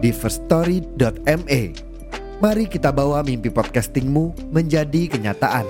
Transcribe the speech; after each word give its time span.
di 0.00 0.10
firststory.me. 0.10 1.62
Mari 2.40 2.64
kita 2.72 2.88
bawa 2.88 3.20
mimpi 3.20 3.52
podcastingmu 3.52 4.48
menjadi 4.48 5.12
kenyataan. 5.12 5.68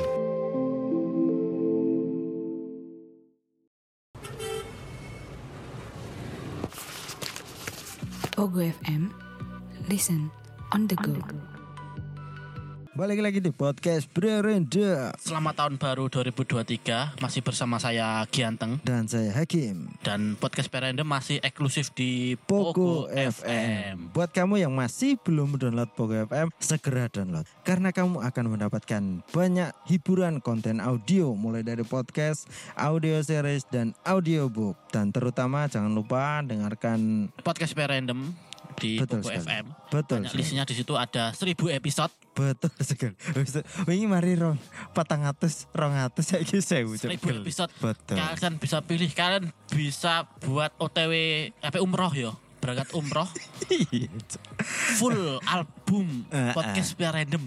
Ogo 8.39 8.63
FM. 8.63 9.11
Listen 9.91 10.31
on 10.71 10.87
the 10.87 10.97
go. 10.97 11.13
Balik 13.01 13.25
lagi 13.25 13.41
di 13.41 13.49
podcast 13.49 14.13
Berenda 14.13 15.17
Selamat 15.17 15.57
tahun 15.57 15.81
baru 15.81 16.13
2023 16.13 17.17
Masih 17.25 17.41
bersama 17.41 17.81
saya 17.81 18.29
Gianteng. 18.29 18.77
Dan 18.85 19.09
saya 19.09 19.33
Hakim. 19.33 19.89
Dan 20.05 20.37
podcast 20.37 20.69
Perendem 20.69 21.09
masih 21.09 21.41
eksklusif 21.41 21.97
di 21.97 22.37
Pogo 22.45 23.09
FM 23.09 24.13
Buat 24.13 24.37
kamu 24.37 24.61
yang 24.61 24.77
masih 24.77 25.17
belum 25.17 25.57
download 25.57 25.89
Pogo 25.97 26.13
FM 26.29 26.53
Segera 26.61 27.09
download. 27.09 27.49
Karena 27.65 27.89
kamu 27.89 28.21
akan 28.21 28.45
mendapatkan 28.53 29.03
banyak 29.33 29.73
hiburan 29.89 30.45
konten 30.45 30.85
audio. 30.85 31.33
Mulai 31.33 31.65
dari 31.65 31.89
podcast, 31.89 32.53
audio 32.77 33.17
series, 33.25 33.65
dan 33.73 33.97
audiobook. 34.05 34.77
Dan 34.93 35.09
terutama 35.09 35.65
jangan 35.73 35.97
lupa 35.97 36.45
dengarkan 36.45 37.33
Podcast 37.41 37.73
Perendem 37.73 38.50
di 38.77 38.97
Betul 38.97 39.21
Pogo 39.21 39.31
sekali. 39.31 39.43
FM 39.43 39.67
Betul 39.89 40.17
Banyak 40.19 40.31
sekali. 40.31 40.41
listnya 40.41 40.63
di 40.63 40.75
situ 40.75 40.93
ada 40.95 41.25
1000 41.31 41.51
episode. 41.73 42.13
Betul 42.31 42.71
sekali. 42.81 43.15
Ini 43.89 44.07
mari 44.07 44.33
rong 44.35 44.57
Patang 44.91 45.25
atus 45.25 45.67
Rong 45.71 45.95
atus 45.97 46.31
Saya 46.31 46.45
sewu 46.45 46.95
1000 46.95 47.11
Cek. 47.11 47.41
episode. 47.41 47.71
Betul. 47.77 48.17
Kalian 48.17 48.55
bisa 48.57 48.77
pilih 48.81 49.11
Kalian 49.11 49.45
bisa 49.67 50.13
buat 50.41 50.71
OTW 50.77 51.13
apa 51.59 51.79
umroh 51.79 52.13
ya? 52.13 52.33
Berangkat 52.61 52.93
umroh. 52.93 53.25
Iya, 53.71 54.11
Full 54.97 55.41
album 55.43 56.29
Eh, 56.29 56.53
Podcast 56.53 56.93
Perendem 56.93 57.41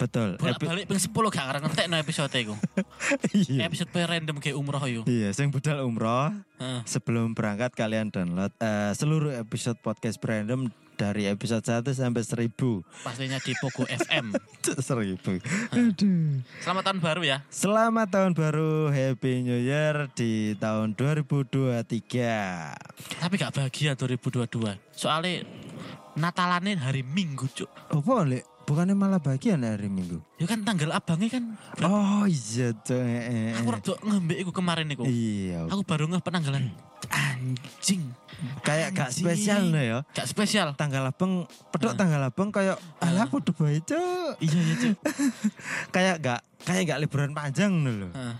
Betul 0.00 0.34
Epi- 0.34 0.40
Bolak-balik 0.40 0.88
ping 0.88 0.96
10 0.96 1.12
gak 1.12 1.44
karena 1.44 1.60
ngetek 1.60 1.86
no 1.86 1.94
episode 1.94 2.32
itu 2.32 2.56
Iya 3.52 3.68
Episode 3.68 3.92
Perendem 3.92 4.40
kayak 4.40 4.56
umroh 4.56 4.80
yo 4.82 5.04
Iya, 5.04 5.28
sing 5.30 5.52
budal 5.52 5.84
umroh 5.84 6.32
Heeh. 6.56 6.80
sebelum 6.88 7.36
berangkat 7.36 7.76
kalian 7.76 8.08
download 8.08 8.50
eh, 8.56 8.96
seluruh 8.96 9.36
episode 9.36 9.76
podcast 9.78 10.16
random 10.18 10.72
dari 10.96 11.24
episode 11.24 11.64
1 11.64 11.96
sampai 11.96 12.20
1000. 12.20 12.52
Pastinya 13.00 13.40
di 13.40 13.56
Pogo 13.56 13.88
FM 13.88 14.36
1000. 14.60 15.40
Aduh. 15.72 16.44
Selamat 16.60 16.82
tahun 16.84 17.00
baru 17.00 17.22
ya 17.24 17.40
Selamat 17.48 18.12
tahun 18.12 18.36
baru, 18.36 18.92
Happy 18.92 19.40
New 19.40 19.56
Year 19.56 20.12
di 20.12 20.52
tahun 20.56 20.92
2023. 20.92 23.16
Tapi 23.16 23.34
gak 23.34 23.48
bahagia 23.48 23.96
2022 23.96 24.76
Soalnya 24.92 25.48
Natalannya 26.10 26.76
hari 26.76 27.00
Minggu 27.00 27.48
cuk 27.48 27.70
Apa 27.88 28.26
Lek? 28.26 28.44
Bukannya 28.64 28.94
malah 28.94 29.18
bagian 29.18 29.60
hari 29.60 29.90
Minggu. 29.90 30.22
Ya 30.38 30.46
kan 30.46 30.62
tanggal 30.62 30.94
abangnya 30.94 31.28
kan 31.32 31.44
Oh 31.82 32.22
iya 32.24 32.70
tuh. 32.72 33.02
eh, 33.02 33.50
eh, 33.50 33.58
Aku 33.58 33.68
eh. 33.68 33.74
rada 33.74 33.92
ngembek 33.98 34.38
iku 34.40 34.52
kemarin 34.54 34.86
iku 34.88 35.02
Iya. 35.02 35.66
Aku 35.66 35.82
baru 35.82 36.06
ngeh 36.06 36.22
penanggalan 36.22 36.70
Anjing 37.10 38.14
Kayak 38.62 38.94
gak 38.94 39.10
spesial 39.10 39.68
nih 39.68 39.84
ya. 39.90 39.98
Gak 40.14 40.28
spesial 40.28 40.72
Tanggal 40.78 41.02
abang, 41.04 41.44
pedok 41.72 41.92
Heeh. 41.92 41.98
tanggal 41.98 42.22
abang 42.22 42.48
kayak 42.48 42.78
alah 42.98 43.26
podo 43.26 43.50
bae 43.52 43.82
Cuk. 43.82 44.38
Iya 44.38 44.58
iya 44.58 44.74
cuk 44.78 44.96
Kayak 45.94 46.16
gak 46.22 46.40
kayak 46.62 46.82
gak 46.86 47.00
liburan 47.00 47.32
panjang 47.34 47.72
nih 47.74 47.94
loh. 48.06 48.12
Heeh. 48.12 48.34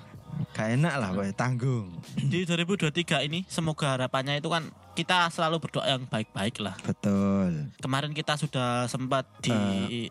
Gak 0.56 0.68
enak 0.78 0.94
lah 0.98 1.10
boy, 1.12 1.30
tanggung. 1.32 1.90
Di 2.16 2.44
2023 2.44 3.26
ini 3.26 3.42
Semoga 3.48 3.96
harapannya 3.96 4.38
itu 4.40 4.48
kan 4.50 4.68
Kita 4.92 5.30
selalu 5.30 5.62
berdoa 5.62 5.86
yang 5.86 6.04
baik-baik 6.08 6.60
lah 6.60 6.74
Betul. 6.82 7.70
Kemarin 7.78 8.12
kita 8.12 8.36
sudah 8.36 8.84
sempat 8.90 9.24
di 9.40 9.54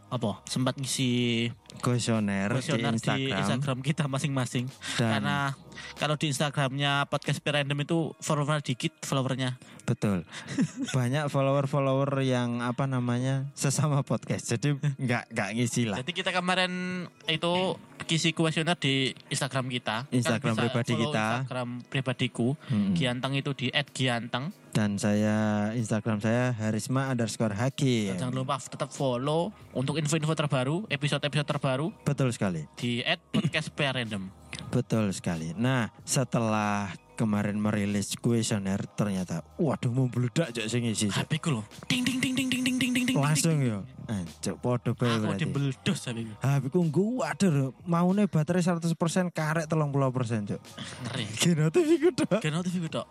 Apa 0.09 0.41
Sempat 0.47 0.79
ngisi 0.79 1.47
Kuesioner 1.79 2.49
di 2.49 2.55
kuesioner 2.59 2.91
di 2.91 2.97
Instagram. 2.97 3.39
Instagram 3.39 3.77
kita 3.85 4.03
masing-masing 4.09 4.65
Karena 4.97 5.53
kalau 5.95 6.15
di 6.19 6.31
Instagramnya 6.31 7.07
podcast 7.07 7.39
Pirandom 7.39 7.79
itu 7.79 8.11
follower 8.19 8.59
dikit 8.59 8.91
followernya. 9.03 9.55
betul. 9.87 10.23
Banyak 10.97 11.31
follower-follower 11.33 12.21
yang 12.21 12.61
apa 12.61 12.85
namanya 12.85 13.49
sesama 13.57 14.05
podcast. 14.05 14.53
Jadi 14.53 14.75
nggak 14.79 15.33
nggak 15.33 15.49
ngisi 15.55 15.89
lah. 15.89 15.97
Jadi 16.03 16.11
kita 16.13 16.29
kemarin 16.35 17.05
itu 17.25 17.75
kisi 18.09 18.33
kuesioner 18.33 18.73
di 18.73 19.13
Instagram 19.29 19.69
kita. 19.69 20.09
Kan 20.09 20.17
Instagram 20.17 20.57
kan 20.57 20.61
pribadi 20.65 20.93
kita. 20.97 21.25
Instagram 21.45 21.69
pribadiku. 21.85 22.47
Hmm. 22.65 22.97
Gianteng 22.97 23.37
itu 23.37 23.53
di 23.53 23.69
@gianteng. 23.69 24.49
Dan 24.73 24.97
saya 24.97 25.69
Instagram 25.77 26.17
saya 26.17 26.57
Harisma 26.57 27.13
underscore 27.13 27.53
Haki. 27.53 28.17
Jangan 28.17 28.33
lupa 28.33 28.57
tetap 28.57 28.89
follow 28.89 29.53
untuk 29.77 30.01
info-info 30.01 30.33
terbaru, 30.33 30.89
episode-episode 30.89 31.45
terbaru. 31.45 31.93
Betul 32.01 32.33
sekali. 32.33 32.65
Di 32.73 33.05
podcast 33.29 33.69
random. 33.77 34.33
Betul 34.73 35.13
sekali. 35.13 35.53
Nah 35.53 35.93
setelah 36.01 36.89
kemarin 37.19 37.59
merilis 37.59 38.15
kuesioner 38.15 38.79
ternyata 38.95 39.43
waduh 39.59 39.91
mau 39.91 40.07
beludak 40.07 40.55
jok 40.55 40.65
sih. 40.95 41.11
HP 41.11 41.43
ku 41.43 41.51
loh. 41.51 41.67
Ding 41.91 42.07
ding 42.07 42.23
ding 42.23 42.31
ding 42.31 42.47
ding 42.47 42.63
ding 42.63 42.78
Langsung 43.23 43.57
ya. 43.59 43.79
Anjuk 44.09 44.55
podo 44.57 44.97
bae 44.97 45.05
Aku 45.05 45.29
berarti. 45.29 45.45
dibeldos 45.45 45.99
HP 46.01 46.17
ku. 46.25 46.33
HP 46.41 46.63
ku 46.89 47.03
waduh 47.21 47.75
maune 47.85 48.25
baterai 48.25 48.65
100% 48.65 48.89
karek 49.29 49.65
30% 49.69 50.49
cuk. 50.49 50.61
Ngeri. 51.05 51.25
Kira 51.37 51.65
TV 51.69 51.89
ku 52.01 52.09
tok. 52.13 52.41
Gak 52.41 52.51
notif 52.51 52.73
iku, 52.75 52.87
Dok. 52.89 53.07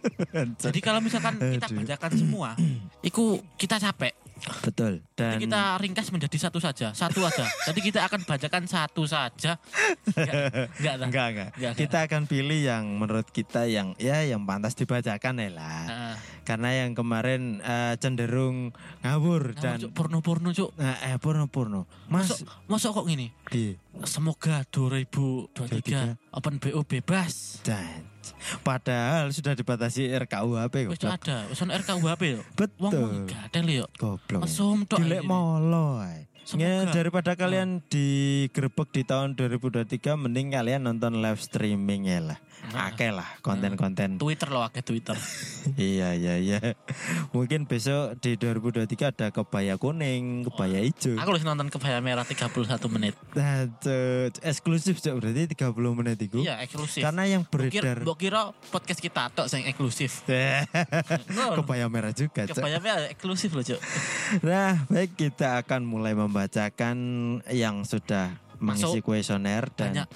Jadi 0.64 0.78
kalau 0.82 1.00
misalkan 1.00 1.38
kita 1.38 1.66
bacakan 1.70 2.10
semua, 2.18 2.48
itu 3.08 3.40
kita 3.54 3.78
capek. 3.78 4.14
Betul. 4.60 5.00
Dan 5.14 5.38
Jadi 5.38 5.46
kita 5.46 5.78
ringkas 5.78 6.10
menjadi 6.10 6.36
satu 6.50 6.58
saja, 6.58 6.90
satu 6.90 7.22
aja. 7.22 7.46
Jadi 7.70 7.80
kita 7.80 8.02
akan 8.04 8.26
bacakan 8.26 8.66
satu 8.66 9.06
saja. 9.06 9.56
Enggak, 10.10 10.34
enggak, 10.76 10.94
enggak 11.06 11.48
Enggak, 11.54 11.72
Kita 11.78 11.98
akan 12.04 12.22
pilih 12.26 12.60
yang 12.60 12.84
menurut 12.98 13.30
kita 13.30 13.70
yang 13.70 13.94
ya 13.96 14.26
yang 14.26 14.42
pantas 14.42 14.74
dibacakan 14.74 15.38
ya 15.38 15.48
lah. 15.54 15.82
Nah, 16.44 16.46
Karena 16.46 16.70
yang 16.76 16.92
kemarin 16.92 17.40
eh, 17.58 17.96
cenderung 17.96 18.76
ngawur 19.00 19.56
dan 19.56 19.80
dan 19.80 19.88
porno-porno 19.90 20.52
cuk. 20.52 20.76
Nah, 20.76 20.92
eh 21.02 21.16
porno 21.16 21.48
porno. 21.48 21.88
Mas 22.06 22.28
Masuk, 22.28 22.44
masuk 22.68 22.90
kok 22.94 23.06
gini. 23.08 23.32
di 23.48 23.72
Semoga 24.04 24.60
2023 24.68 26.20
open 26.30 26.60
BO 26.60 26.84
bebas. 26.84 27.64
dan 27.64 28.04
padahal 28.60 29.28
sudah 29.30 29.52
dibatasi 29.52 30.12
RKUHP 30.14 30.88
Wis 30.88 31.00
kok. 31.00 31.12
ada, 31.12 31.48
wis 31.48 31.60
ono 31.60 31.72
RKUHP 31.72 32.22
yo. 32.26 32.40
Wong 32.78 32.92
Betul. 32.92 33.12
gaten 33.24 33.64
yo. 33.66 33.84
Goblok. 33.96 34.44
Mesum 34.44 34.84
tok. 34.84 35.00
Dilek 35.00 35.24
molo. 35.24 36.00
ae. 36.00 36.28
Semoga. 36.44 36.68
Ya, 36.68 36.92
daripada 36.92 37.32
kalian 37.32 37.80
digerebek 37.88 38.92
di 38.92 39.02
tahun 39.08 39.32
2023 39.32 40.12
mending 40.12 40.52
kalian 40.52 40.84
nonton 40.84 41.24
live 41.24 41.40
streaming 41.40 42.04
ya 42.04 42.20
lah. 42.20 42.38
Nah. 42.72 42.88
Akeh 42.88 43.12
lah 43.12 43.28
konten-konten 43.44 44.16
Twitter 44.16 44.48
loh 44.48 44.64
akeh 44.64 44.80
Twitter. 44.80 45.16
Iya 45.74 46.12
iya 46.12 46.36
iya. 46.36 46.60
Mungkin 47.32 47.64
besok 47.64 48.20
di 48.20 48.36
2023 48.36 49.16
ada 49.16 49.26
kebaya 49.32 49.80
kuning, 49.80 50.44
kebaya 50.44 50.84
hijau. 50.84 51.16
Aku 51.16 51.32
harus 51.32 51.40
nonton 51.40 51.72
kebaya 51.72 52.04
merah 52.04 52.20
31 52.20 52.52
menit. 52.92 53.16
Nah, 53.32 53.64
eksklusif 54.44 55.00
Cuk, 55.00 55.24
berarti 55.24 55.56
30 55.56 55.72
menit 55.96 56.20
itu. 56.20 56.44
Iya, 56.44 56.60
eksklusif. 56.60 57.00
Karena 57.00 57.24
yang 57.24 57.48
beredar 57.48 58.04
mbok 58.04 58.20
kira 58.20 58.52
podcast 58.68 59.00
kita 59.00 59.32
tok 59.32 59.48
sing 59.48 59.64
eksklusif. 59.64 60.20
kebaya 61.58 61.88
merah 61.88 62.12
juga. 62.12 62.44
Kebaya 62.44 62.76
merah 62.76 63.08
eksklusif 63.08 63.56
loh, 63.56 63.64
Cuk. 63.64 63.80
Nah, 64.44 64.84
baik 64.92 65.16
kita 65.16 65.64
akan 65.64 65.80
mulai 65.88 66.12
membacakan 66.34 66.98
yang 67.54 67.86
sudah 67.86 68.34
mengisi 68.58 68.98
Masuk. 68.98 69.06
kuesioner 69.06 69.70
dan 69.70 69.94
Banyak 69.94 70.08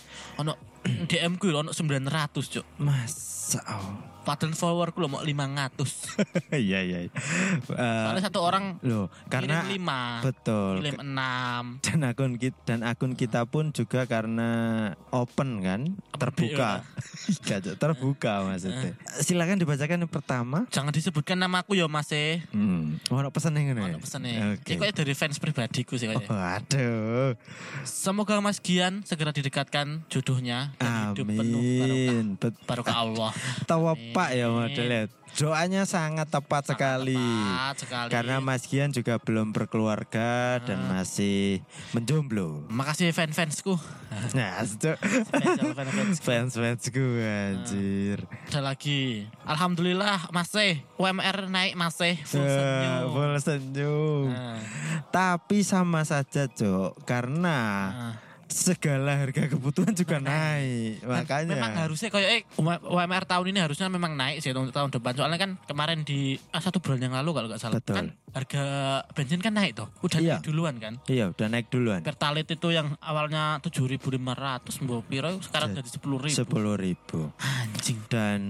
ono 0.43 0.53
DM 1.11 1.38
ku 1.38 1.47
lho, 1.55 1.62
ono 1.62 1.70
900, 1.70 2.35
Cuk. 2.35 2.67
masa 2.82 3.62
oh. 3.70 4.18
Padahal 4.29 4.53
followerku 4.53 5.01
lo 5.01 5.09
mau 5.09 5.25
500. 5.25 5.81
Iya 6.69 6.81
iya. 6.85 6.99
iya. 7.07 7.11
Eh, 7.11 8.05
Soalnya 8.05 8.25
satu 8.29 8.41
orang 8.45 8.77
loh, 8.85 9.09
karena 9.33 9.65
kirim 9.65 9.89
5, 9.89 10.29
betul. 10.29 10.73
kirim 10.85 10.99
6. 11.01 11.87
dan 11.87 11.99
akun 12.05 12.33
kita 12.37 12.59
dan 12.67 12.81
akun 12.85 13.13
kita 13.17 13.41
pun 13.49 13.73
juga 13.73 14.05
karena 14.05 14.51
open 15.15 15.63
kan 15.65 15.81
terbuka 16.19 16.83
Gak, 17.47 17.59
Cok, 17.65 17.75
terbuka 17.79 18.33
maksudnya 18.45 18.93
silakan 19.23 19.61
dibacakan 19.61 20.05
yang 20.05 20.11
pertama 20.11 20.59
Jangan 20.69 20.91
disebutkan 20.91 21.39
namaku 21.39 21.79
ya 21.79 21.87
Mas 21.87 22.11
e. 22.11 22.43
hmm. 22.51 23.09
mau 23.09 23.31
pesan 23.31 23.55
yang 23.57 23.77
ini 23.77 23.81
Ono 23.95 23.99
pesene. 24.03 24.59
Oke. 24.59 24.75
Iki 24.75 24.81
kayaknya 24.83 24.95
dari 25.05 25.15
fans 25.15 25.39
pribadiku 25.39 25.95
sih 25.97 26.11
kayaknya. 26.11 26.29
Oh, 26.29 26.37
aduh 26.37 27.31
Semoga 27.87 28.43
Mas 28.43 28.59
Gian 28.59 29.07
segera 29.07 29.31
didekatkan 29.31 30.05
jodohnya 30.11 30.75
dan 30.77 31.15
hidup 31.15 31.27
penuh 31.31 31.63
barokah. 31.63 31.87
amin 31.87 32.27
Barokah 32.67 32.97
Allah. 33.07 33.31
Tepat 34.20 34.35
ya 34.35 34.47
modelnya 34.49 35.03
doanya 35.31 35.82
sangat 35.85 36.26
tepat 36.26 36.67
sekali 36.67 37.15
Tepat 37.15 37.76
sekali. 37.79 38.11
karena 38.11 38.37
Mas 38.41 38.65
Gian 38.65 38.91
juga 38.91 39.15
belum 39.17 39.53
berkeluarga 39.53 40.59
dan 40.59 40.81
Ah. 40.81 40.99
masih 40.99 41.62
menjomblo 41.93 42.67
Makasih 42.67 43.12
fan-fansku. 43.12 43.79
nah. 44.32 44.59
Fans-fansku. 45.79 46.25
fans 46.25 46.53
fansku 46.53 47.05
anjir 47.20 48.19
Ada 48.49 48.61
lagi. 48.65 49.29
Alhamdulillah 49.44 50.26
masih 50.31 50.82
UMR 50.97 51.47
naik 51.47 51.75
masih 51.75 52.19
full 52.25 52.41
Eh, 52.41 52.50
senyum. 52.50 53.06
full 53.09 53.35
senyum. 53.38 54.25
Nah, 54.29 54.59
Tapi 55.09 55.62
sama 55.62 56.03
saja, 56.03 56.44
Cok. 56.47 57.05
Karena 57.05 57.59
nah. 57.88 58.15
Segala 58.49 59.12
harga 59.19 59.45
kebutuhan 59.47 59.93
juga 59.93 60.17
naik. 60.19 61.00
Dan 61.00 61.09
Makanya. 61.23 61.53
memang 61.53 61.73
harusnya 61.79 62.09
kayak 62.09 62.31
eh, 62.33 62.43
UMR 62.83 63.25
tahun 63.25 63.47
ini 63.47 63.61
harusnya 63.61 63.87
memang 63.87 64.12
naik 64.12 64.41
sih 64.41 64.50
tahun, 64.50 64.73
tahun 64.73 64.91
depan 64.91 65.12
soalnya 65.15 65.39
kan 65.39 65.50
kemarin 65.62 66.00
di 66.00 66.35
ah, 66.50 66.59
satu 66.59 66.81
bulan 66.81 66.99
yang 66.99 67.15
lalu 67.15 67.31
kalau 67.31 67.47
nggak 67.47 67.61
salah 67.61 67.77
Betul. 67.77 67.95
kan 67.95 68.06
harga 68.31 68.65
bensin 69.12 69.39
kan 69.39 69.53
naik 69.53 69.73
tuh 69.75 69.89
udah 70.00 70.19
Iya. 70.19 70.35
naik 70.35 70.45
duluan 70.45 70.75
kan 70.77 70.95
Iya, 71.05 71.31
udah 71.31 71.47
naik 71.47 71.69
duluan. 71.69 72.00
pertalite 72.00 72.50
itu 72.50 72.69
yang 72.69 72.97
awalnya 72.99 73.61
7.500 73.61 74.09
mbok 74.81 75.05
piro 75.05 75.31
sekarang 75.41 75.73
Jadi 75.73 75.85
jadi 75.87 75.91
10.000 76.01 76.33
Sepuluh 76.35 76.75
ribu. 76.75 77.29
anjing 77.39 78.01
Dan 78.09 78.43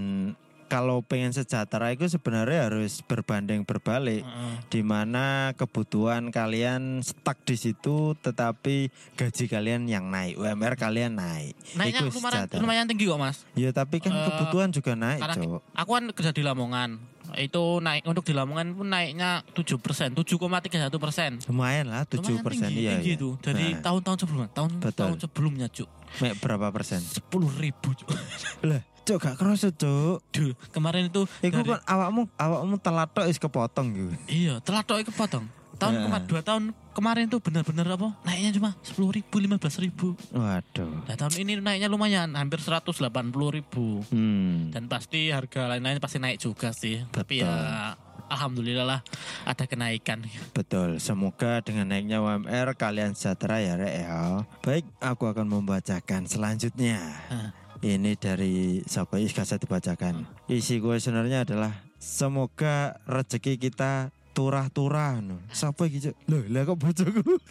kalau 0.69 1.01
pengen 1.01 1.33
sejahtera 1.33 1.91
itu 1.91 2.05
sebenarnya 2.07 2.69
harus 2.69 3.01
berbanding 3.01 3.65
berbalik. 3.65 4.21
Heeh. 4.21 4.55
di 4.69 4.81
mana 4.83 5.51
kebutuhan 5.53 6.29
kalian 6.29 7.01
stuck 7.01 7.41
di 7.43 7.57
situ 7.57 8.13
tetapi 8.15 8.87
gaji 9.15 9.45
kalian 9.47 9.85
yang 9.85 10.07
naik 10.07 10.37
UMR 10.37 10.75
kalian 10.75 11.17
naik 11.17 11.57
naiknya 11.73 12.05
Iku 12.05 12.15
lumayan, 12.15 12.33
sejahtera. 12.45 12.61
lumayan 12.61 12.85
tinggi 12.85 13.05
kok 13.05 13.17
mas 13.17 13.37
ya 13.55 13.71
tapi 13.71 13.99
kan 13.99 14.11
Eh, 14.11 14.25
kebutuhan 14.27 14.69
juga 14.69 14.93
naik 14.93 15.21
cok 15.21 15.65
aku 15.73 15.91
kan 15.91 16.05
kerja 16.11 16.31
di 16.31 16.43
Lamongan 16.43 17.01
itu 17.35 17.65
naik 17.79 18.05
untuk 18.05 18.23
di 18.23 18.33
Lamongan 18.33 18.73
pun 18.73 18.89
naiknya 18.89 19.41
7 19.49 19.65
persen 19.79 20.13
7,31 20.13 20.93
persen 20.95 21.31
lumayan 21.45 21.87
lah 21.87 22.03
7 22.03 22.19
Lumayan 22.19 22.41
persen 22.43 22.69
tinggi, 22.69 22.83
iya 22.83 22.91
tinggi 22.95 23.11
iya. 23.11 23.17
itu 23.17 23.29
dari 23.39 23.67
Nah. 23.71 23.81
tahun-tahun 23.83 24.17
sebelumnya 24.19 24.49
tahun 24.51 24.71
Betul. 24.79 24.93
tahun 24.99 25.17
sebelumnya 25.19 25.69
cuk 25.71 25.89
Mek, 26.19 26.33
berapa 26.39 26.67
persen 26.69 27.01
sepuluh 27.01 27.49
ribu 27.55 27.93
cuk 27.95 28.09
lah 28.65 28.81
cok 29.09 29.19
gak 29.19 29.37
kerasa 29.37 29.69
cok 29.71 30.17
Duh, 30.29 30.53
kemarin 30.69 31.09
itu 31.09 31.25
Iku 31.41 31.59
dari- 31.59 31.71
kan 31.71 31.81
awakmu 31.83 32.29
awakmu 32.37 32.77
telat 32.77 33.09
tok 33.11 33.27
is 33.27 33.37
kepotong 33.37 33.89
gitu. 33.91 34.13
iya 34.29 34.61
telat 34.61 34.85
tok 34.85 35.01
kepotong 35.03 35.49
tahun 35.75 35.95
Ya. 35.95 36.01
kemarin 36.05 36.27
dua 36.27 36.43
tahun 36.43 36.65
kemarin 36.91 37.25
tuh 37.29 37.39
benar-benar 37.39 37.87
apa 37.89 38.11
naiknya 38.23 38.51
cuma 38.53 38.75
sepuluh 38.83 39.15
ribu 39.15 39.39
lima 39.39 39.57
belas 39.57 39.79
ribu 39.79 40.19
Waduh. 40.29 41.07
nah 41.07 41.15
tahun 41.17 41.35
ini 41.39 41.53
naiknya 41.57 41.87
lumayan 41.87 42.35
hampir 42.35 42.59
180 42.59 42.99
ribu 43.49 44.03
Hmm. 44.09 44.69
dan 44.69 44.87
pasti 44.87 45.31
harga 45.31 45.71
lain-lain 45.71 45.97
pasti 45.97 46.19
naik 46.19 46.37
juga 46.37 46.71
sih 46.73 47.07
tapi 47.09 47.41
Betul. 47.41 47.47
ya 47.47 47.95
alhamdulillah 48.29 48.85
lah 48.85 49.01
ada 49.45 49.65
kenaikan 49.65 50.27
Betul. 50.51 50.99
Semoga 50.99 51.63
dengan 51.63 51.89
naiknya 51.89 52.19
UMR 52.19 52.75
kalian 52.75 53.15
sejahtera 53.15 53.57
ya, 53.59 53.73
Rek 53.75 53.95
ya. 53.97 54.19
Baik, 54.61 54.85
aku 54.99 55.25
akan 55.25 55.47
membacakan 55.49 56.27
selanjutnya. 56.27 56.99
Hah. 57.25 57.49
Ini 57.79 58.19
dari 58.19 58.83
Soko 58.83 59.23
Iskasa 59.23 59.55
dibacakan. 59.55 60.27
Isi 60.51 60.83
kuesionernya 60.83 61.47
adalah 61.47 61.71
semoga 62.03 62.99
rezeki 63.07 63.55
kita 63.55 64.11
turah-turah 64.39 65.19
no. 65.19 65.43
Siapa 65.51 65.83
iki, 65.85 65.99
Cuk? 66.01 66.15
Loh, 66.25 66.47
lah 66.47 66.63
kok 66.63 66.79
bojoku? 66.79 67.43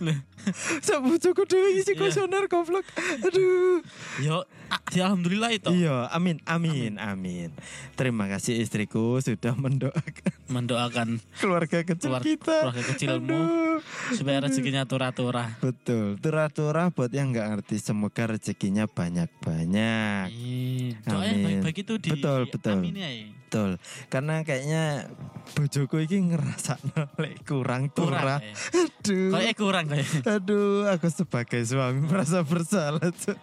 Sak 0.80 1.04
bojoku 1.04 1.44
dhewe 1.44 1.76
isi 1.76 1.92
Iya. 1.92 2.00
kuesioner 2.00 2.48
goblok. 2.48 2.88
Aduh. 3.20 3.84
yo 4.18 4.48
ah, 4.68 4.80
ya 4.90 5.06
alhamdulillah 5.06 5.52
itu 5.52 5.68
Iya, 5.70 6.08
amin, 6.10 6.40
amin, 6.46 6.96
amin. 6.96 7.52
Terima 7.94 8.26
kasih 8.28 8.56
istriku 8.58 9.20
sudah 9.20 9.52
mendoakan 9.54 10.32
mendoakan 10.56 11.08
keluarga 11.36 11.84
kecil 11.84 12.08
Keluar- 12.10 12.24
kita. 12.24 12.56
keluarga 12.64 12.84
kecilmu. 12.88 13.36
Aduh. 13.36 13.80
supaya 14.10 14.42
rezekinya 14.42 14.84
turah-turah 14.84 15.54
Betul, 15.60 16.18
turah-turah 16.18 16.90
buat 16.90 17.12
yang 17.12 17.30
nggak 17.30 17.46
ngerti 17.52 17.78
semoga 17.78 18.26
rezekinya 18.28 18.88
banyak-banyak. 18.88 20.32
Iya, 20.32 20.98
Amin. 21.06 21.44
baik-baik 21.62 21.78
itu 21.84 21.94
di 22.00 22.10
Betul, 22.10 22.48
betul. 22.48 22.80
amin 22.80 22.96
ya. 22.96 23.10
Betul, 23.48 23.80
karena 24.08 24.44
kayaknya 24.44 25.08
bojoku 25.54 26.04
ini 26.04 26.30
ngerasa 26.30 26.76
lek 27.18 27.42
kurang 27.42 27.88
turah. 27.90 28.20
Kurang. 28.20 28.42
ya. 28.44 28.54
Aduh, 28.78 29.32
Kayaknya 29.32 29.56
kurang 29.56 29.86
kayak. 29.88 30.08
aduh, 30.28 30.84
aku 30.86 31.08
sebagai 31.08 31.64
suami 31.64 32.04
merasa 32.04 32.44
bersalah. 32.44 33.08
Cuk. 33.08 33.40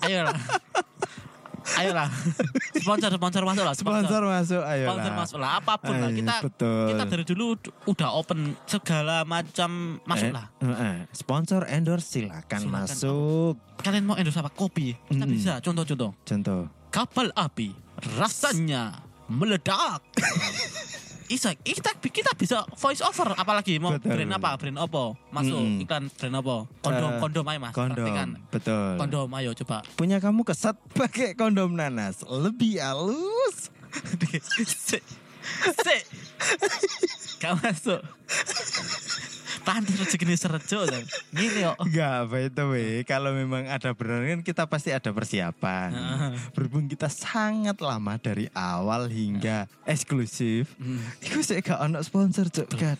Ayolah. 0.00 0.38
Ayolah. 1.76 2.06
Sponsor 2.72 3.10
sponsor 3.12 3.42
masuk 3.42 3.60
lah. 3.60 3.74
Sponsor 3.74 4.22
masuk, 4.22 4.62
ayo 4.62 4.86
Sponsor 4.88 5.12
masuk 5.12 5.38
lah 5.38 5.50
apa 5.58 5.74
pun 5.76 5.90
lah. 5.92 6.06
Ayo, 6.06 6.16
Kita 6.16 6.34
betul. 6.40 6.86
kita 6.88 7.04
dari 7.04 7.24
dulu 7.26 7.44
ud- 7.52 7.72
udah 7.84 8.08
open 8.14 8.38
segala 8.64 9.26
macam 9.26 9.70
masuk 10.02 10.28
Eh, 10.28 10.32
lah. 10.32 10.46
eh, 10.56 10.70
eh. 10.70 10.96
Sponsor 11.10 11.66
endorse 11.66 12.08
silakan, 12.08 12.62
Silakan. 12.62 12.72
masuk. 12.78 13.54
Kalian 13.76 14.06
mau 14.06 14.14
endorse 14.14 14.38
apa? 14.38 14.48
Kopi. 14.48 14.94
Kita 15.02 15.26
Mm. 15.26 15.30
bisa 15.30 15.52
contoh-contoh. 15.58 16.14
Contoh. 16.16 16.60
Kapal 16.88 17.34
api 17.34 17.74
rasanya 18.16 19.04
meledak. 19.28 20.00
Isa, 21.28 21.52
kita 21.52 21.92
kita 22.00 22.32
bisa 22.32 22.64
voice 22.80 23.04
over 23.04 23.36
apalagi 23.36 23.76
mau 23.76 23.92
Betul. 23.92 24.16
brand 24.16 24.32
apa 24.32 24.56
brand 24.56 24.80
apa 24.80 25.12
masuk 25.28 25.60
Mm-mm. 25.60 25.84
iklan 25.84 26.08
brand 26.08 26.36
apa 26.40 26.56
kondom 26.80 27.10
Eh, 27.12 27.20
kondom 27.20 27.44
aja 27.44 27.58
mas 27.60 27.72
Praktikan. 27.76 28.28
Kondom, 28.32 28.48
betul. 28.48 28.90
kondom 28.96 29.28
ayo 29.36 29.50
coba 29.52 29.84
Punya 29.92 30.24
kamu 30.24 30.40
keset 30.42 30.72
pakai 30.96 31.36
kondom 31.36 31.76
nanas, 31.76 32.24
lebih 32.24 32.80
halus. 32.80 33.68
Sik. 34.88 35.04
Sik. 35.76 36.02
Gak 37.38 37.60
masuk. 37.60 38.00
Pantes 39.68 40.00
rezeki 40.00 40.32
serejo 40.32 40.88
kan. 40.88 41.04
Gini 41.28 41.60
yo. 41.60 41.76
Enggak, 41.76 42.32
by 42.32 42.44
the 42.48 42.64
way, 42.64 42.92
kalau 43.04 43.36
memang 43.36 43.68
ada 43.68 43.92
benar 43.92 44.24
kan 44.24 44.40
kita 44.40 44.64
pasti 44.64 44.96
ada 44.96 45.12
persiapan. 45.12 45.92
Berhubung 46.56 46.88
kita 46.88 47.12
sangat 47.12 47.76
lama 47.84 48.16
dari 48.16 48.48
awal 48.56 49.12
hingga 49.12 49.68
eksklusif. 49.84 50.72
Hmm. 50.80 51.04
Iku 51.20 51.44
sih 51.44 51.60
gak 51.60 51.84
ono 51.84 52.00
sponsor. 52.00 52.48
Ayo 52.48 52.96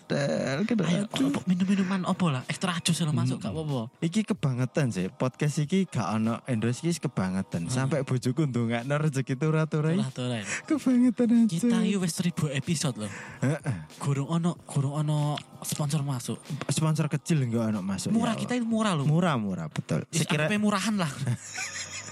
Aduh. 1.08 1.32
opo, 1.32 1.40
minum-minuman 1.48 2.04
opo 2.04 2.28
lah. 2.28 2.44
Ekstra 2.52 2.76
jus 2.84 3.00
lah 3.00 3.16
masuk 3.16 3.40
gak 3.40 3.48
apa-apa. 3.48 3.88
Iki 4.04 4.28
kebangetan 4.28 4.92
sih 4.92 5.08
podcast 5.08 5.64
iki 5.64 5.88
gak 5.88 6.20
ono 6.20 6.44
endorse 6.44 6.84
iki 6.84 7.00
kebangetan 7.00 7.72
sampai 7.72 8.04
bojoku 8.04 8.44
ndongakno 8.44 8.92
rezeki 9.00 9.40
turah-turah 9.40 9.96
Tulah 9.96 10.10
tulah. 10.12 10.44
kebangetan 10.68 11.48
aja. 11.48 11.56
Kita 11.56 11.76
iki 11.80 11.96
wis 11.96 12.12
1000 12.12 12.52
episode 12.52 13.08
loh. 13.08 13.12
Heeh. 13.40 13.76
Gurung 13.96 14.28
ono 14.28 14.52
gurung 14.68 15.00
ono 15.00 15.40
sponsor 15.64 16.04
masuk. 16.04 16.37
Sponsor 16.66 17.06
kecil 17.06 17.42
enggak 17.46 17.70
ono 17.70 17.80
masuk. 17.80 18.10
Murah 18.10 18.34
Ya 18.34 18.40
kita 18.40 18.52
itu 18.58 18.66
murah 18.66 18.92
loh. 18.98 19.06
murah-murah 19.06 19.66
betul. 19.70 20.02
Wis 20.10 20.22
Sekira 20.26 20.46
anggapnya 20.46 20.60
murahan 20.60 20.94
lah. 20.98 21.10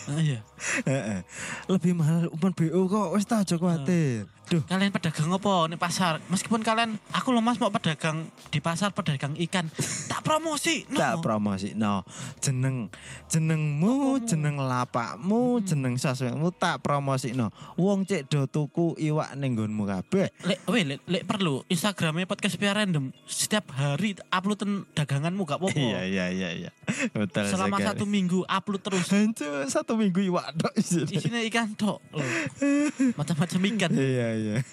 Ah, 0.06 0.20
iya. 0.26 0.40
Lebih 1.66 1.92
mahal 1.98 2.30
umpan 2.30 2.54
BO 2.54 2.86
kok 2.86 3.08
wis 3.18 3.26
tak 3.26 3.42
aja 3.42 3.54
kuwatir. 3.58 4.30
Duh, 4.46 4.62
Kalian 4.62 4.94
pedagang 4.94 5.26
apa 5.28 5.66
nih 5.66 5.74
pasar? 5.74 6.22
Meskipun 6.30 6.62
kalian, 6.62 7.02
aku 7.10 7.34
loh 7.34 7.42
mas 7.42 7.58
mau 7.58 7.66
pedagang 7.68 8.30
di 8.48 8.62
pasar 8.62 8.94
pedagang 8.94 9.34
ikan, 9.34 9.66
tak 10.06 10.22
promosi. 10.22 10.86
No. 10.86 10.98
tak 10.98 11.18
promosi 11.18 11.74
no 11.74 12.02
jeneng 12.38 12.90
jenengmu 13.26 14.22
jeneng 14.22 14.58
lapakmu 14.58 15.58
jeneng 15.62 15.98
sosmedmu 15.98 16.50
tak 16.52 16.78
promosi 16.78 17.34
no 17.34 17.50
wong 17.74 18.06
cek 18.06 18.26
do 18.26 18.46
tuku 18.46 18.94
iwak 18.98 19.34
ning 19.34 19.54
nggonmu 19.54 19.82
kabeh 19.82 20.30
Lek, 20.42 20.62
weh, 20.66 20.82
lek, 20.86 21.00
lek 21.06 21.22
perlu 21.26 21.62
Instagramnya 21.66 22.26
podcast 22.26 22.54
Pia 22.54 22.70
Random 22.70 23.10
setiap 23.26 23.70
hari 23.74 24.14
upload 24.30 24.62
daganganmu 24.94 25.42
gak 25.42 25.58
apa-apa. 25.58 25.78
iya 25.78 26.06
iya 26.06 26.26
iya 26.30 26.48
iya 26.54 26.70
betul 27.12 27.46
Selama 27.50 27.78
sekali. 27.78 27.86
satu 27.90 28.04
minggu 28.06 28.38
upload 28.46 28.82
terus. 28.82 29.06
Hancur, 29.10 29.66
satu 29.66 29.92
minggu 29.98 30.20
iwak 30.22 30.54
tok 30.54 30.72
Isinya 30.78 31.40
ikan 31.50 31.74
tok. 31.74 31.98
Macam-macam 33.18 33.60
ikan. 33.74 33.90
iya 33.94 34.28
iya. 34.37 34.57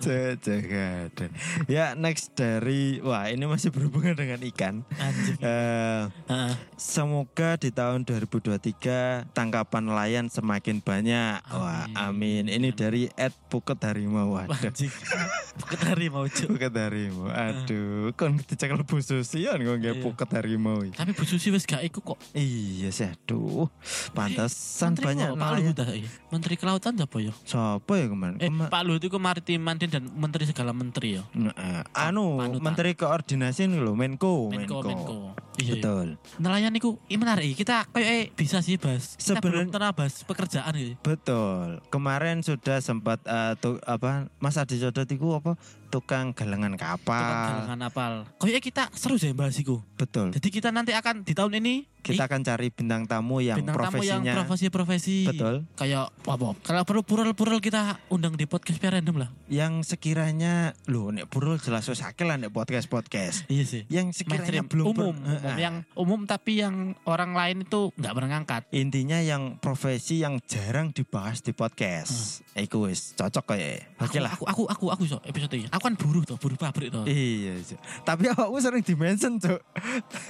Ada. 0.00 1.26
Ya 1.68 1.94
next 1.94 2.34
dari 2.34 3.00
wah 3.00 3.28
ini 3.30 3.44
masih 3.46 3.72
berhubungan 3.72 4.16
dengan 4.16 4.40
ikan. 4.52 4.82
Anjing. 4.96 5.38
Eh, 5.40 6.02
Heeh. 6.28 6.52
semoga 6.76 7.56
di 7.56 7.70
tahun 7.70 8.04
2023 8.04 9.30
tangkapan 9.32 9.82
nelayan 9.86 10.26
semakin 10.28 10.82
banyak. 10.82 11.38
Wah, 11.50 11.86
amin. 11.96 12.50
Ini 12.50 12.70
dari 12.72 13.08
Ed 13.16 13.32
Puket 13.48 13.80
Harimau. 13.82 14.36
Waduh. 14.36 14.72
Puket 15.60 15.80
harimau. 15.92 16.24
Puket 16.30 16.72
Harimau. 16.72 17.28
Aduh, 17.28 18.14
kon 18.16 18.38
dicekel 18.38 18.80
Bu 18.86 19.02
Susian 19.02 19.58
kok 19.60 19.76
nggak 19.76 19.96
Iya. 19.98 20.02
Puket 20.02 20.30
Harimau. 20.32 20.86
Tapi 20.94 21.10
Bu 21.12 21.24
Susi 21.26 21.50
wis 21.50 21.66
gak 21.66 21.82
iku 21.82 22.00
kok. 22.14 22.18
Iya 22.32 22.88
sih, 22.94 23.10
aduh. 23.10 23.66
Pantesan 24.14 24.94
Menteri 24.94 25.04
banyak 25.04 25.28
nelayan. 25.34 25.74
Iya. 25.74 26.08
Menteri 26.30 26.54
Kelautan 26.54 26.94
apa 26.96 27.18
ya? 27.18 27.34
Siapa 27.42 27.92
ya 27.98 28.06
kemarin? 28.06 28.29
Eh, 28.38 28.46
Kema- 28.46 28.68
Pak 28.68 28.82
Luhut 28.84 29.00
itu 29.00 29.16
Maritiman 29.16 29.74
dan 29.74 30.06
Menteri 30.06 30.44
segala 30.44 30.70
menteri 30.70 31.18
ya. 31.18 31.22
Eh, 31.32 31.82
anu, 31.96 32.38
Panutan. 32.38 32.62
Menteri 32.62 32.92
Koordinasi 32.94 33.66
ini 33.66 33.80
loh, 33.80 33.96
Menko, 33.96 34.52
Menko, 34.52 34.78
Menko. 34.84 35.18
Iya, 35.34 35.49
iya. 35.62 35.74
Betul. 35.74 36.06
Nelayan 36.36 36.72
itu 36.72 36.90
ini 37.06 37.16
menarik. 37.16 37.52
Kita 37.52 37.84
kayak 37.86 38.08
eh, 38.08 38.24
bisa 38.30 38.58
sih 38.58 38.76
bahas. 38.76 39.14
Kita 39.14 39.36
Sebenarnya- 39.36 39.68
pernah 39.68 39.92
bahas 39.92 40.14
pekerjaan 40.22 40.72
gitu. 40.72 40.94
Betul. 41.00 41.84
Kemarin 41.88 42.40
sudah 42.40 42.78
sempat 42.78 43.20
eh, 43.22 43.52
tu- 43.56 43.80
apa 43.82 44.26
Mas 44.36 44.56
Adi 44.56 44.76
Codot 44.76 45.04
itu 45.04 45.28
apa 45.30 45.54
tukang 45.86 46.30
galangan 46.30 46.74
kapal. 46.74 47.18
Tukang 47.18 47.44
galangan 47.60 47.80
apal. 47.84 48.12
Kayaknya 48.38 48.62
kita 48.62 48.82
seru 48.92 49.16
sih 49.16 49.30
bahas 49.30 49.54
itu. 49.54 49.82
Betul. 49.94 50.30
Jadi 50.30 50.48
kita 50.48 50.70
nanti 50.70 50.90
akan 50.90 51.22
di 51.22 51.32
tahun 51.32 51.58
ini 51.58 51.74
Kita 52.00 52.24
akan 52.24 52.40
cari 52.40 52.72
bintang 52.72 53.04
tamu 53.04 53.44
yang 53.44 53.60
bintang 53.60 53.76
tamu 53.76 54.00
yang 54.00 54.24
profesinya 54.24 54.32
profesi-profesi. 54.34 55.16
betul, 55.28 55.68
Kayak 55.76 56.08
apa? 56.24 56.56
Kalau 56.56 56.82
perlu 56.82 57.02
pural-pural 57.02 57.60
kita 57.60 58.00
undang 58.08 58.32
di 58.34 58.48
podcast 58.48 58.80
random 58.80 59.20
lah. 59.20 59.28
yang 59.46 59.84
sekiranya 59.84 60.72
loh 60.86 61.10
nek 61.10 61.28
burul 61.28 61.58
jelas 61.58 61.84
akeh 61.90 62.24
lah 62.24 62.34
nek 62.34 62.48
podcast-podcast. 62.50 63.44
Iya 63.46 63.64
sih. 63.64 63.82
Yang 63.86 64.16
sekiranya 64.16 64.64
Mainstream 64.64 64.66
belum 64.66 64.84
per- 64.86 65.04
umum, 65.04 65.16
Eh, 65.20 65.49
umum 65.50 65.58
eh. 65.58 65.62
yang 65.66 65.76
umum 65.98 66.20
tapi 66.24 66.62
yang 66.62 66.94
orang 67.06 67.34
lain 67.34 67.66
itu 67.66 67.90
nggak 67.98 68.12
pernah 68.14 68.30
ngangkat. 68.38 68.62
intinya 68.70 69.18
yang 69.18 69.58
profesi 69.58 70.22
yang 70.22 70.38
jarang 70.46 70.94
dibahas 70.94 71.42
di 71.42 71.50
podcast. 71.50 72.42
Iku 72.54 72.86
wis 72.86 73.12
cocok 73.18 73.56
kayak. 73.56 73.90
Hmm. 73.98 74.06
Aku, 74.06 74.10
Oke 74.10 74.18
lah. 74.22 74.32
aku 74.32 74.44
aku 74.46 74.62
aku 74.70 74.84
aku 74.94 75.02
so, 75.06 75.18
episode 75.26 75.52
ini. 75.58 75.66
Aku 75.70 75.82
kan 75.82 75.94
buruh 75.98 76.22
tuh, 76.22 76.38
buruh 76.38 76.56
pabrik 76.56 76.94
tuh. 76.94 77.04
Iya, 77.04 77.58
Cuk. 77.64 77.80
tapi 78.06 78.30
awakmu 78.30 78.58
sering 78.62 78.84
di-mention, 78.84 79.36
Cuk. 79.42 79.60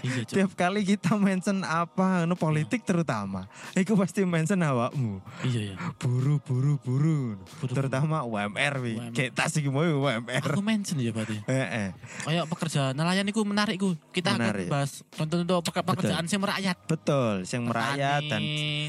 Iya, 0.03 0.23
Cuk. 0.25 0.37
Tiap 0.37 0.51
kali 0.57 0.81
kita 0.87 1.15
mention 1.19 1.63
apa, 1.63 2.25
no 2.25 2.35
politik 2.35 2.83
terutama, 2.83 3.47
iku 3.77 3.95
pasti 3.99 4.25
mention 4.25 4.61
awakmu. 4.63 5.21
Iya, 5.45 5.61
iya. 5.73 5.75
Buru, 6.01 6.41
buru, 6.41 6.81
buru. 6.81 7.37
Buru, 7.61 7.73
Terutama 7.75 8.25
UMR, 8.25 8.75
wi. 8.81 8.95
Kayak 9.13 9.33
tas 9.37 9.53
iki 9.57 9.69
mau 9.69 9.85
UMR. 9.85 10.45
Aku 10.55 10.63
mention 10.65 10.97
ya 10.99 11.11
berarti. 11.13 11.37
Eh, 11.45 11.55
eh. 11.55 11.89
Kayak 12.25 12.47
pekerja 12.49 12.93
nelayan 12.95 13.27
itu 13.27 13.41
menarik 13.43 13.77
ku. 13.81 13.95
Kita 14.15 14.37
Menarik. 14.37 14.69
akan 14.69 14.73
bahas 14.73 15.03
peker- 15.13 15.83
pekerjaan 15.83 16.25
yang 16.25 16.41
merakyat. 16.41 16.77
Betul, 16.85 17.43
yang 17.45 17.63
merakyat 17.65 18.23
dan 18.25 18.43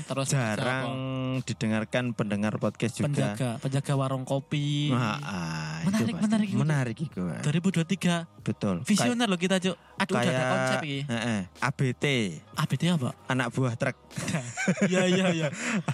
terus 0.03 0.27
jarang 0.29 0.85
apa, 0.85 1.43
didengarkan 1.43 2.03
pendengar 2.11 2.53
podcast 2.55 2.93
juga. 2.95 3.09
penjaga 3.09 3.49
penjaga 3.57 3.93
warung 3.95 4.21
kopi. 4.21 4.91
Ah, 4.91 5.17
ah, 5.17 5.75
itu 5.79 5.87
Menarik, 5.87 6.13
pasti. 6.13 6.23
menarik 6.23 6.47
itu. 6.47 6.57
menarik 6.57 6.97
itu. 7.01 7.21
2023 7.41 8.41
Betul. 8.41 8.75
visioner 8.83 9.25
loh 9.25 9.37
kita 9.37 9.57
cuk. 9.57 9.75
Aduh 9.97 10.13
udah 10.13 10.21
ada 10.21 10.31
kayak 10.31 10.45
konsep 10.47 10.77
ini. 10.83 10.99
eh, 11.03 11.15
eh, 11.15 11.41
ABT, 11.59 12.03
ABT 12.55 12.83
apa? 12.91 13.09
anak 13.27 13.47
buah 13.49 13.73
truk. 13.75 13.97
Iya 14.83 15.03
iya 15.07 15.25
iya. 15.31 15.47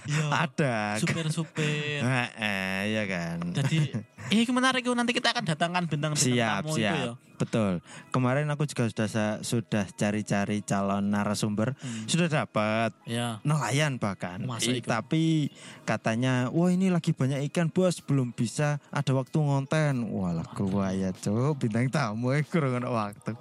Iya. 0.05 0.25
Ada. 0.29 0.75
Supir-supir. 0.99 1.99
Eh, 1.99 2.29
eh, 2.35 2.79
iya 2.89 3.03
kan. 3.05 3.39
Jadi 3.53 3.95
eh 4.29 4.47
menarik 4.47 4.83
nanti 4.89 5.11
kita 5.11 5.31
akan 5.31 5.43
datangkan 5.45 5.83
bintang-bintang 5.85 6.35
Siap, 6.35 6.61
tamu 6.63 6.73
itu 6.73 6.81
ya. 6.81 6.93
siap. 6.93 7.15
Betul. 7.37 7.85
Kemarin 8.09 8.49
aku 8.49 8.65
juga 8.65 8.89
sudah 8.89 9.05
sudah 9.45 9.85
cari-cari 9.93 10.65
calon 10.65 11.05
narasumber, 11.05 11.77
Hmm. 11.77 12.09
sudah 12.09 12.25
dapat 12.25 12.97
Ya. 13.05 13.37
nelayan 13.45 14.01
bahkan. 14.01 14.41
I- 14.41 14.81
iku? 14.81 14.89
tapi 14.89 15.53
katanya, 15.85 16.49
wah 16.49 16.67
ini 16.67 16.89
lagi 16.89 17.13
banyak 17.13 17.45
ikan 17.47 17.69
bos, 17.69 18.01
belum 18.01 18.33
bisa 18.33 18.81
ada 18.89 19.11
waktu 19.13 19.37
ngonten. 19.37 20.09
Walah 20.09 20.49
ya 20.89 21.13
cuk, 21.13 21.61
bintang 21.61 21.93
tamu 21.93 22.33
eh 22.33 22.41
kurang 22.41 22.81
ada 22.81 22.89
waktu. 22.89 23.37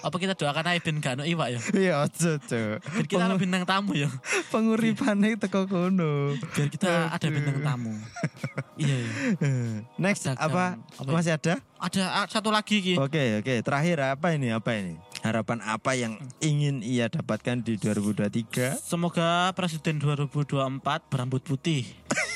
Apa 0.00 0.16
kita 0.16 0.38
doakan 0.38 0.70
aja 0.70 0.80
ben 0.80 1.02
gak 1.02 1.18
iwak 1.20 1.48
ya? 1.50 1.60
Iya 1.74 1.94
ojo 2.06 2.30
cuk. 2.38 2.78
Kita 3.10 3.26
ada 3.26 3.34
bintang 3.34 3.66
tamu 3.66 3.92
ya. 3.92 4.06
Penguripannya 4.54 5.34
teko 5.34 5.66
kono. 5.66 6.38
Biar 6.54 6.68
kita 6.70 7.10
ada 7.10 7.26
bintang 7.26 7.58
tamu. 7.58 7.90
Iya, 8.78 8.96
iya. 8.96 9.12
Next 9.98 10.26
Dagang. 10.26 10.40
apa? 10.40 10.64
Apa 11.00 11.08
ya? 11.10 11.14
Masih 11.16 11.32
ada? 11.36 11.54
Ada 11.80 12.02
satu 12.28 12.52
lagi 12.52 12.80
Ki. 12.80 12.94
Oke 13.00 13.40
oke. 13.40 13.54
Terakhir 13.64 13.96
apa 14.16 14.36
ini? 14.36 14.52
Apa 14.52 14.76
ini? 14.76 15.00
Harapan 15.20 15.60
apa 15.60 15.92
yang 15.92 16.16
ingin 16.40 16.80
ia 16.80 17.12
dapatkan 17.12 17.60
di 17.60 17.76
2023? 17.76 18.80
Semoga 18.80 19.52
Presiden 19.52 20.00
2024 20.00 20.80
berambut 21.12 21.44
putih. 21.44 21.84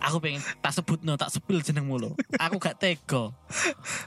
Aku 0.00 0.16
pengen 0.16 0.40
tak 0.64 0.72
sebut 0.72 1.04
no, 1.04 1.14
tak 1.20 1.28
sepil 1.28 1.60
jeneng 1.60 1.84
mulu. 1.84 2.16
Aku 2.40 2.56
gak 2.56 2.80
tega. 2.80 3.36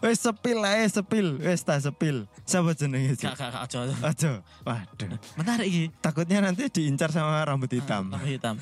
Wes 0.02 0.18
sepil 0.20 0.58
ae 0.66 0.90
sepil. 0.90 1.38
Wes 1.38 1.62
tak 1.62 1.86
sepil. 1.86 2.26
Siapa 2.44 2.74
jenenge? 2.74 3.14
Cuk? 3.14 3.30
Gak 3.30 3.38
gak 3.38 3.64
aja. 3.70 3.80
Aja. 4.02 4.32
Waduh. 4.66 5.10
Menarik 5.38 5.68
iki. 5.70 5.84
Takutnya 6.02 6.42
nanti 6.42 6.66
diincar 6.74 7.14
sama 7.14 7.46
rambut 7.46 7.70
hitam. 7.70 8.10
Rambut 8.10 8.26
hitam. 8.26 8.58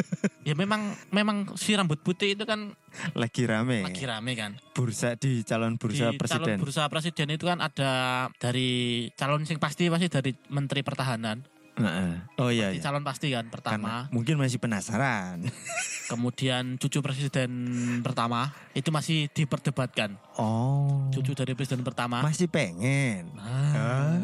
ya 0.48 0.54
memang 0.54 0.94
memang 1.10 1.58
si 1.58 1.74
rambut 1.74 1.98
putih 2.06 2.38
itu 2.38 2.46
kan 2.46 2.72
Lagi 3.12 3.44
rame. 3.44 3.82
lagi 3.84 4.06
rame 4.06 4.32
kan. 4.38 4.56
Bursa 4.72 5.18
di 5.18 5.44
calon 5.44 5.76
bursa 5.76 6.14
di 6.14 6.16
calon 6.16 6.20
presiden. 6.22 6.56
bursa 6.62 6.82
presiden 6.88 7.28
itu 7.34 7.44
kan 7.44 7.58
ada 7.60 7.92
dari 8.38 9.04
calon 9.18 9.44
sing 9.44 9.58
pasti 9.60 9.90
pasti 9.90 10.06
dari 10.08 10.32
Menteri 10.48 10.80
Pertahanan. 10.80 11.55
Heeh. 11.76 12.12
Oh 12.40 12.48
iya 12.48 12.72
iya. 12.72 12.80
calon 12.80 13.04
pasti 13.04 13.28
kan 13.28 13.46
Karena 13.46 13.52
pertama. 13.52 13.92
mungkin 14.08 14.40
masih 14.40 14.56
penasaran. 14.56 15.44
Kemudian 16.10 16.78
cucu 16.78 17.02
presiden 17.02 17.50
pertama 18.00 18.54
itu 18.72 18.88
masih 18.88 19.26
diperdebatkan. 19.28 20.16
Oh. 20.38 21.10
Cucu 21.10 21.34
dari 21.34 21.52
presiden 21.52 21.82
pertama. 21.82 22.22
Masih 22.22 22.46
pengen. 22.46 23.28
Ah. 23.36 23.74
Ah. 23.74 24.16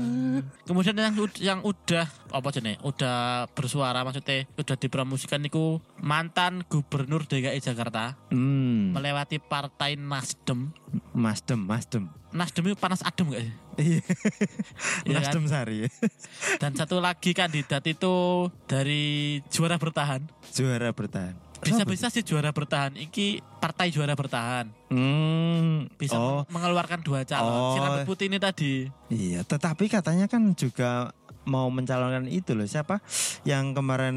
Kemudian 0.65 0.95
yang 0.95 1.13
yang 1.39 1.61
udah 1.61 2.07
apa 2.31 2.49
jenis? 2.49 2.79
Udah 2.81 3.51
bersuara 3.53 4.01
maksudnya 4.01 4.49
udah 4.55 4.77
dipromosikan 4.79 5.43
itu 5.43 5.77
mantan 5.99 6.65
gubernur 6.65 7.27
DKI 7.27 7.59
Jakarta 7.59 8.15
Hmm. 8.31 8.97
melewati 8.97 9.37
partai 9.37 9.99
Nasdem. 9.99 10.73
Masdem, 11.13 11.61
Masdem. 11.61 12.09
Nasdem 12.33 12.65
itu 12.65 12.77
panas 12.77 13.05
adem 13.05 13.29
gak 13.29 13.45
sih? 13.45 13.53
Iya. 13.75 14.01
Iya 15.09 15.19
kan? 15.19 15.33
Nasdem 15.33 15.47
Sari. 15.47 15.79
Dan 16.63 16.73
satu 16.75 16.99
lagi 16.99 17.33
kandidat 17.33 17.83
itu 17.85 18.47
dari 18.65 19.39
juara 19.49 19.81
bertahan. 19.81 20.23
Juara 20.53 20.93
bertahan. 20.93 21.35
Bisa-bisa 21.63 22.11
sih 22.11 22.27
juara 22.27 22.51
bertahan. 22.51 22.99
Iki 22.99 23.39
partai 23.63 23.95
juara 23.95 24.19
bertahan. 24.19 24.67
Hmm. 24.91 25.87
Bisa 25.95 26.19
Oh, 26.19 26.43
mengeluarkan 26.51 27.01
dua 27.01 27.23
calon. 27.23 27.79
Oh. 27.79 28.03
Putih 28.03 28.27
ini 28.27 28.43
tadi. 28.43 28.91
iya. 29.09 29.47
Tetapi 29.47 29.87
katanya 29.87 30.27
kan 30.27 30.59
juga 30.59 31.15
mau 31.47 31.71
mencalonkan 31.71 32.27
itu 32.27 32.55
loh. 32.55 32.67
Siapa 32.67 32.99
yang 33.43 33.73
kemarin 33.73 34.15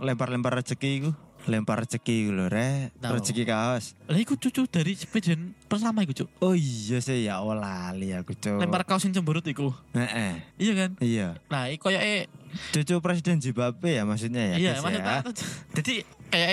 lempar-lempar 0.00 0.56
rezeki 0.58 0.90
itu? 1.04 1.10
Lempar 1.48 1.80
rezeki 1.80 2.28
itu 2.28 2.30
loh, 2.30 2.46
re. 2.46 2.92
Rezeki 3.00 3.48
kaos. 3.48 3.96
Lah 4.04 4.20
iku 4.20 4.36
cucu 4.36 4.68
dari 4.68 4.92
presiden 4.94 5.56
pertama 5.64 6.04
iku, 6.04 6.12
Cuk. 6.12 6.28
Oh 6.44 6.52
iya 6.52 7.00
sih 7.00 7.24
ya 7.24 7.40
Allah 7.40 7.56
lali 7.90 8.12
aku 8.12 8.36
cok. 8.36 8.60
Lempar 8.60 8.84
kausin 8.84 9.16
cemberut 9.16 9.42
iku. 9.42 9.72
Heeh. 9.96 10.44
Iya 10.60 10.72
kan? 10.76 10.90
Iya. 11.00 11.28
Nah, 11.48 11.72
iku 11.72 11.88
kayak 11.88 12.04
eh, 12.04 12.22
Cucu 12.72 13.00
Presiden 13.00 13.40
Zimbabwe 13.40 13.96
ya 13.96 14.04
maksudnya 14.04 14.54
ya. 14.54 14.56
iya 14.56 14.72
maksudnya 14.80 15.20
ya. 15.20 15.20
jadi 15.76 15.94
kayak 16.28 16.50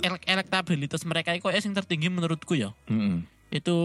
elek- 0.00 0.26
elektabilitas 0.28 1.04
mereka 1.04 1.32
itu 1.32 1.44
yang 1.48 1.72
tertinggi 1.72 2.08
menurutku 2.12 2.52
ya. 2.52 2.76
Mm-mm. 2.88 3.24
Itu 3.52 3.76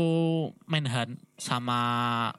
Menhan 0.63 1.19
sama 1.35 1.79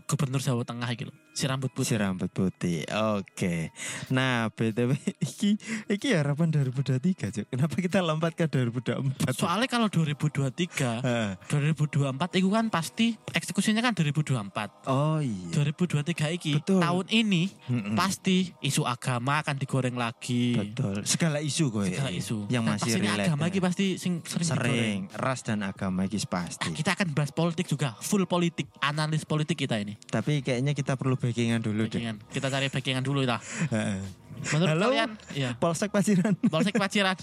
gubernur 0.09 0.41
Jawa 0.41 0.65
Tengah 0.65 0.89
gitu. 0.97 1.13
Si 1.39 1.47
rambut 1.47 1.71
Si 1.71 1.77
putih. 1.87 1.97
rambut 1.97 2.27
putih. 2.29 2.83
Oke. 3.15 3.71
Nah, 4.11 4.51
BTW 4.51 4.91
iki 5.21 5.55
iki 5.87 6.09
harapan 6.11 6.51
2023, 6.51 7.31
Cuk. 7.31 7.47
Kenapa 7.47 7.75
kita 7.77 8.03
lompat 8.03 8.35
ke 8.35 8.51
2024? 8.51 9.31
Soalnya 9.33 9.69
kalau 9.69 9.87
2023 9.87 10.99
Heeh. 10.99 11.31
2024 11.47 12.11
itu 12.35 12.49
kan 12.49 12.67
pasti 12.69 13.07
eksekusinya 13.31 13.79
kan 13.81 13.95
2024. 13.95 14.87
Oh 14.87 15.19
iya. 15.19 15.55
2023 15.55 16.35
iki 16.35 16.59
Betul. 16.59 16.81
tahun 16.81 17.07
ini 17.09 17.43
Mm-mm. 17.69 17.95
pasti 17.95 18.51
isu 18.59 18.83
agama 18.83 19.39
akan 19.39 19.57
digoreng 19.57 19.95
lagi. 19.95 20.55
Betul. 20.55 21.05
Segala 21.05 21.39
isu 21.39 21.71
kok 21.71 21.87
Segala 21.87 22.11
isu. 22.11 22.49
yang 22.49 22.65
Dan 22.65 22.75
masih 22.75 22.93
relate. 22.97 23.29
agama 23.29 23.45
iki 23.47 23.61
pasti 23.61 23.87
sing 23.95 24.21
sering, 24.21 24.43
digoreng. 24.43 24.75
sering 24.75 25.01
ras 25.15 25.41
dan 25.43 25.63
agama 25.63 26.03
iki 26.03 26.19
Nah, 26.19 26.45
pasti. 26.45 26.75
kita 26.75 26.93
akan 26.93 27.15
bahas 27.15 27.31
politik 27.31 27.65
juga, 27.65 27.95
full 28.01 28.25
politik, 28.25 28.67
analis 28.81 29.23
politik 29.23 29.55
kita 29.57 29.79
ini. 29.79 29.95
Tapi 30.03 30.41
kayaknya 30.41 30.73
kita 30.73 30.95
perlu 30.95 31.15
backingan 31.29 31.61
dulu 31.61 31.85
deh. 31.85 32.01
Backingan. 32.01 32.17
Kita 32.27 32.49
cari 32.49 32.67
backingan 32.67 33.05
dulu 33.05 33.21
lah. 33.23 33.37
Heeh. 33.69 34.01
Menurut 34.49 34.71
Halo? 34.71 34.85
kalian, 34.89 35.11
ya, 35.35 35.51
Polsek 35.55 35.91
Paciran. 35.91 36.33
Polsek 36.47 36.73
Paciran. 36.73 37.19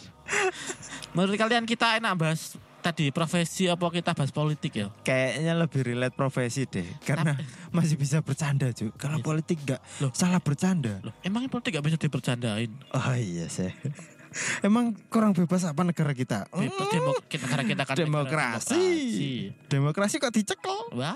Menurut 1.12 1.34
kalian 1.34 1.64
kita 1.64 1.96
enak 1.96 2.14
bahas 2.14 2.54
tadi 2.78 3.10
profesi 3.10 3.66
apa 3.66 3.82
kita 3.88 4.12
bahas 4.12 4.30
politik 4.30 4.76
ya? 4.76 4.92
Kayaknya 5.02 5.54
lebih 5.56 5.82
relate 5.82 6.12
profesi 6.12 6.68
deh, 6.68 6.84
karena 7.02 7.40
masih 7.72 7.96
bisa 7.96 8.20
bercanda 8.20 8.68
cuy. 8.70 8.92
Kalau 8.94 9.18
Iya. 9.18 9.24
politik 9.24 9.58
gak 9.64 9.80
Loh. 9.98 10.12
salah 10.12 10.38
bercanda. 10.38 11.00
Loh, 11.02 11.16
emangnya 11.22 11.48
politik 11.48 11.74
gak 11.74 11.88
bisa 11.88 11.98
dibercandain? 11.98 12.70
Oh 12.92 13.16
iya 13.16 13.48
sih. 13.48 13.72
Emang 14.60 14.92
kurang 15.08 15.32
bebas 15.32 15.64
apa 15.64 15.82
negara 15.82 16.12
kita? 16.12 16.52
Bebas 16.52 16.68
Hmm, 16.76 16.92
demo, 16.92 17.12
kita 17.26 17.48
negara 17.48 17.64
kita 17.64 17.84
kan 17.88 17.96
negara 17.96 18.04
Demokrasi. 18.04 18.76
demokrasi. 18.76 19.32
demokrasi 19.66 20.16
kok 20.20 20.36
dicekel? 20.36 20.78
Wah, 20.92 21.16